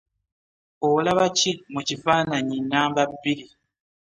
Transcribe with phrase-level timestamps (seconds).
[0.89, 3.45] Olaba ki mu kifaananyi namba bbiri?